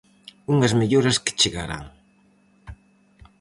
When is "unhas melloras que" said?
0.53-1.37